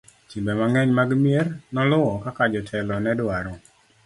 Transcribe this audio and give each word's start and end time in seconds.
timbe 0.29 0.51
mang'eny 0.59 0.91
mag 0.99 1.09
mier 1.23 1.47
noluwo 1.73 2.13
kaka 2.23 2.43
jotelo 2.53 2.95
nedwaro 3.05 3.53